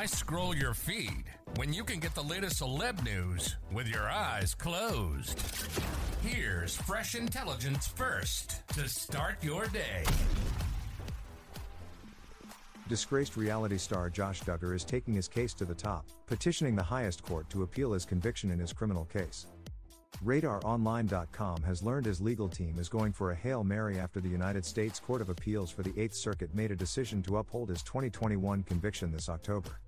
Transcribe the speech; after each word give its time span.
Why 0.00 0.06
scroll 0.06 0.56
your 0.56 0.72
feed 0.72 1.24
when 1.56 1.74
you 1.74 1.84
can 1.84 2.00
get 2.00 2.14
the 2.14 2.22
latest 2.22 2.62
celeb 2.62 3.04
news 3.04 3.56
with 3.70 3.86
your 3.86 4.08
eyes 4.08 4.54
closed? 4.54 5.38
Here's 6.22 6.74
fresh 6.74 7.14
intelligence 7.14 7.86
first 7.86 8.66
to 8.68 8.88
start 8.88 9.44
your 9.44 9.66
day. 9.66 10.04
Disgraced 12.88 13.36
reality 13.36 13.76
star 13.76 14.08
Josh 14.08 14.40
Duggar 14.40 14.74
is 14.74 14.84
taking 14.84 15.12
his 15.12 15.28
case 15.28 15.52
to 15.52 15.66
the 15.66 15.74
top, 15.74 16.06
petitioning 16.26 16.74
the 16.74 16.82
highest 16.82 17.22
court 17.22 17.50
to 17.50 17.64
appeal 17.64 17.92
his 17.92 18.06
conviction 18.06 18.50
in 18.50 18.58
his 18.58 18.72
criminal 18.72 19.04
case. 19.04 19.48
RadarOnline.com 20.24 21.62
has 21.62 21.82
learned 21.82 22.06
his 22.06 22.22
legal 22.22 22.48
team 22.48 22.78
is 22.78 22.88
going 22.88 23.12
for 23.12 23.32
a 23.32 23.36
Hail 23.36 23.64
Mary 23.64 23.98
after 23.98 24.18
the 24.18 24.28
United 24.30 24.64
States 24.64 24.98
Court 24.98 25.20
of 25.20 25.28
Appeals 25.28 25.70
for 25.70 25.82
the 25.82 25.92
Eighth 26.00 26.14
Circuit 26.14 26.54
made 26.54 26.70
a 26.70 26.76
decision 26.76 27.22
to 27.24 27.36
uphold 27.36 27.68
his 27.68 27.82
2021 27.82 28.62
conviction 28.62 29.12
this 29.12 29.28
October. 29.28 29.78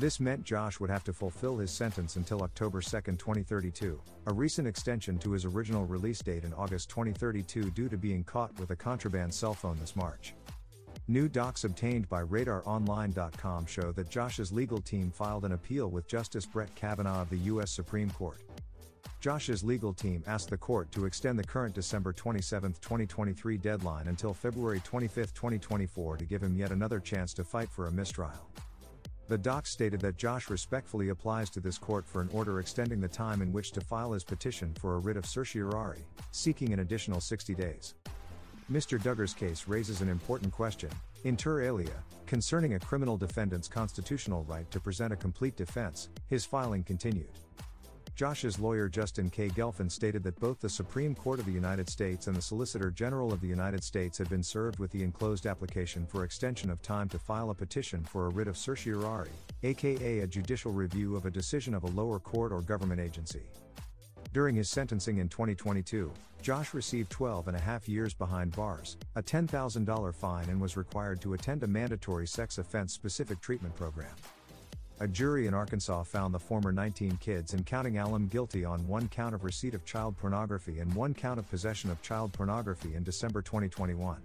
This 0.00 0.18
meant 0.18 0.44
Josh 0.44 0.80
would 0.80 0.88
have 0.88 1.04
to 1.04 1.12
fulfill 1.12 1.58
his 1.58 1.70
sentence 1.70 2.16
until 2.16 2.40
October 2.40 2.80
2, 2.80 2.88
2032, 3.02 4.00
a 4.28 4.32
recent 4.32 4.66
extension 4.66 5.18
to 5.18 5.32
his 5.32 5.44
original 5.44 5.84
release 5.84 6.20
date 6.20 6.44
in 6.44 6.54
August 6.54 6.88
2032 6.88 7.70
due 7.72 7.86
to 7.90 7.98
being 7.98 8.24
caught 8.24 8.58
with 8.58 8.70
a 8.70 8.76
contraband 8.76 9.34
cell 9.34 9.52
phone 9.52 9.76
this 9.78 9.94
March. 9.94 10.32
New 11.06 11.28
docs 11.28 11.64
obtained 11.64 12.08
by 12.08 12.22
RadarOnline.com 12.22 13.66
show 13.66 13.92
that 13.92 14.08
Josh's 14.08 14.50
legal 14.50 14.80
team 14.80 15.10
filed 15.10 15.44
an 15.44 15.52
appeal 15.52 15.90
with 15.90 16.08
Justice 16.08 16.46
Brett 16.46 16.74
Kavanaugh 16.74 17.20
of 17.20 17.28
the 17.28 17.36
U.S. 17.36 17.70
Supreme 17.70 18.08
Court. 18.08 18.38
Josh's 19.20 19.62
legal 19.62 19.92
team 19.92 20.24
asked 20.26 20.48
the 20.48 20.56
court 20.56 20.90
to 20.92 21.04
extend 21.04 21.38
the 21.38 21.44
current 21.44 21.74
December 21.74 22.14
27, 22.14 22.72
2023 22.80 23.58
deadline 23.58 24.08
until 24.08 24.32
February 24.32 24.80
25, 24.82 25.34
2024 25.34 26.16
to 26.16 26.24
give 26.24 26.42
him 26.42 26.56
yet 26.56 26.70
another 26.70 27.00
chance 27.00 27.34
to 27.34 27.44
fight 27.44 27.68
for 27.68 27.88
a 27.88 27.92
mistrial. 27.92 28.50
The 29.30 29.38
doc 29.38 29.68
stated 29.68 30.00
that 30.00 30.16
Josh 30.16 30.50
respectfully 30.50 31.10
applies 31.10 31.50
to 31.50 31.60
this 31.60 31.78
court 31.78 32.04
for 32.04 32.20
an 32.20 32.28
order 32.32 32.58
extending 32.58 33.00
the 33.00 33.06
time 33.06 33.42
in 33.42 33.52
which 33.52 33.70
to 33.70 33.80
file 33.80 34.10
his 34.10 34.24
petition 34.24 34.74
for 34.74 34.96
a 34.96 34.98
writ 34.98 35.16
of 35.16 35.24
certiorari, 35.24 36.04
seeking 36.32 36.72
an 36.72 36.80
additional 36.80 37.20
60 37.20 37.54
days. 37.54 37.94
Mr. 38.72 39.00
Duggar's 39.00 39.32
case 39.32 39.68
raises 39.68 40.00
an 40.00 40.08
important 40.08 40.52
question, 40.52 40.90
inter 41.22 41.62
alia, 41.62 42.02
concerning 42.26 42.74
a 42.74 42.80
criminal 42.80 43.16
defendant's 43.16 43.68
constitutional 43.68 44.42
right 44.48 44.68
to 44.72 44.80
present 44.80 45.12
a 45.12 45.16
complete 45.16 45.54
defense, 45.54 46.08
his 46.26 46.44
filing 46.44 46.82
continued. 46.82 47.30
Josh's 48.20 48.58
lawyer 48.58 48.86
Justin 48.86 49.30
K. 49.30 49.48
Gelfand 49.48 49.90
stated 49.90 50.22
that 50.24 50.38
both 50.38 50.60
the 50.60 50.68
Supreme 50.68 51.14
Court 51.14 51.40
of 51.40 51.46
the 51.46 51.52
United 51.52 51.88
States 51.88 52.26
and 52.26 52.36
the 52.36 52.42
Solicitor 52.42 52.90
General 52.90 53.32
of 53.32 53.40
the 53.40 53.48
United 53.48 53.82
States 53.82 54.18
had 54.18 54.28
been 54.28 54.42
served 54.42 54.78
with 54.78 54.90
the 54.90 55.02
enclosed 55.02 55.46
application 55.46 56.04
for 56.04 56.22
extension 56.22 56.68
of 56.68 56.82
time 56.82 57.08
to 57.08 57.18
file 57.18 57.48
a 57.48 57.54
petition 57.54 58.04
for 58.04 58.26
a 58.26 58.28
writ 58.28 58.46
of 58.46 58.58
certiorari, 58.58 59.30
aka 59.62 60.18
a 60.18 60.26
judicial 60.26 60.70
review 60.70 61.16
of 61.16 61.24
a 61.24 61.30
decision 61.30 61.72
of 61.72 61.84
a 61.84 61.92
lower 61.92 62.18
court 62.18 62.52
or 62.52 62.60
government 62.60 63.00
agency. 63.00 63.44
During 64.34 64.54
his 64.54 64.68
sentencing 64.68 65.16
in 65.16 65.30
2022, 65.30 66.12
Josh 66.42 66.74
received 66.74 67.08
12 67.08 67.48
and 67.48 67.56
a 67.56 67.60
half 67.60 67.88
years 67.88 68.12
behind 68.12 68.54
bars, 68.54 68.98
a 69.16 69.22
$10,000 69.22 70.14
fine, 70.14 70.50
and 70.50 70.60
was 70.60 70.76
required 70.76 71.22
to 71.22 71.32
attend 71.32 71.62
a 71.62 71.66
mandatory 71.66 72.26
sex 72.26 72.58
offense 72.58 72.92
specific 72.92 73.40
treatment 73.40 73.74
program. 73.76 74.14
A 75.02 75.08
jury 75.08 75.46
in 75.46 75.54
Arkansas 75.54 76.02
found 76.02 76.34
the 76.34 76.38
former 76.38 76.72
19 76.72 77.16
kids 77.22 77.54
and 77.54 77.64
counting 77.64 77.96
alum 77.96 78.28
guilty 78.28 78.66
on 78.66 78.86
one 78.86 79.08
count 79.08 79.34
of 79.34 79.44
receipt 79.44 79.72
of 79.72 79.86
child 79.86 80.14
pornography 80.18 80.80
and 80.80 80.94
one 80.94 81.14
count 81.14 81.38
of 81.38 81.48
possession 81.48 81.90
of 81.90 82.02
child 82.02 82.34
pornography 82.34 82.94
in 82.94 83.02
December 83.02 83.40
2021. 83.40 84.18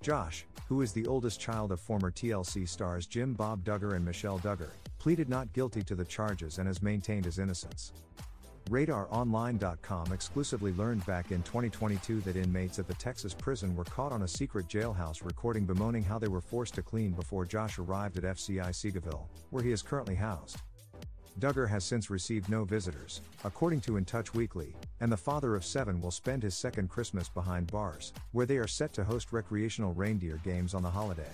Josh, 0.00 0.46
who 0.68 0.82
is 0.82 0.92
the 0.92 1.08
oldest 1.08 1.40
child 1.40 1.72
of 1.72 1.80
former 1.80 2.12
TLC 2.12 2.68
stars 2.68 3.04
Jim 3.06 3.34
Bob 3.34 3.64
Duggar 3.64 3.96
and 3.96 4.04
Michelle 4.04 4.38
Duggar, 4.38 4.70
pleaded 5.00 5.28
not 5.28 5.52
guilty 5.52 5.82
to 5.82 5.96
the 5.96 6.04
charges 6.04 6.58
and 6.58 6.68
has 6.68 6.80
maintained 6.82 7.24
his 7.24 7.40
innocence. 7.40 7.92
RadarOnline.com 8.70 10.12
exclusively 10.12 10.72
learned 10.74 11.04
back 11.04 11.32
in 11.32 11.42
2022 11.42 12.20
that 12.20 12.36
inmates 12.36 12.78
at 12.78 12.86
the 12.86 12.94
Texas 12.94 13.34
prison 13.34 13.74
were 13.74 13.84
caught 13.84 14.12
on 14.12 14.22
a 14.22 14.28
secret 14.28 14.68
jailhouse 14.68 15.24
recording 15.24 15.64
bemoaning 15.64 16.04
how 16.04 16.20
they 16.20 16.28
were 16.28 16.40
forced 16.40 16.74
to 16.74 16.82
clean 16.82 17.10
before 17.10 17.44
Josh 17.44 17.80
arrived 17.80 18.16
at 18.16 18.22
FCI 18.22 18.68
Seagoville, 18.68 19.26
where 19.50 19.64
he 19.64 19.72
is 19.72 19.82
currently 19.82 20.14
housed. 20.14 20.58
Duggar 21.40 21.68
has 21.68 21.84
since 21.84 22.10
received 22.10 22.48
no 22.48 22.64
visitors, 22.64 23.22
according 23.44 23.80
to 23.80 23.96
In 23.96 24.04
Touch 24.04 24.34
Weekly, 24.34 24.76
and 25.00 25.10
the 25.10 25.16
father 25.16 25.56
of 25.56 25.64
seven 25.64 26.00
will 26.00 26.10
spend 26.12 26.44
his 26.44 26.54
second 26.54 26.90
Christmas 26.90 27.28
behind 27.28 27.72
bars, 27.72 28.12
where 28.30 28.46
they 28.46 28.58
are 28.58 28.68
set 28.68 28.92
to 28.92 29.02
host 29.02 29.32
recreational 29.32 29.94
reindeer 29.94 30.38
games 30.44 30.74
on 30.74 30.82
the 30.82 30.90
holiday. 30.90 31.32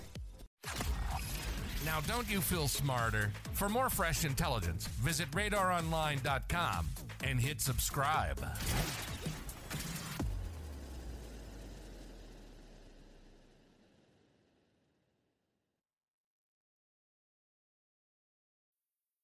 Now, 1.84 2.00
don't 2.06 2.30
you 2.30 2.41
feel 2.41 2.66
smarter? 2.66 3.30
For 3.53 3.68
more 3.68 3.91
fresh 3.91 4.24
intelligence, 4.24 4.86
visit 4.86 5.30
radaronline.com 5.32 6.86
and 7.22 7.41
hit 7.41 7.60
subscribe. 7.60 8.41